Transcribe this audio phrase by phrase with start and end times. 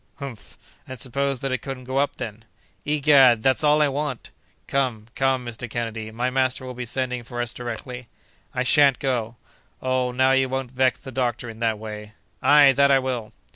[0.15, 0.57] "Humph!
[0.87, 2.43] and suppose that it couldn't go up, then?"
[2.87, 3.43] "Egad!
[3.43, 4.31] that's all I want!"
[4.65, 5.05] "Come!
[5.13, 5.69] come, Mr.
[5.69, 6.09] Kennedy!
[6.09, 8.07] My master will be sending for us directly."
[8.51, 9.35] "I shan't go."
[9.79, 10.11] "Oh!
[10.11, 12.71] now, you won't vex the doctor in that way!" "Aye!
[12.77, 13.31] that I will."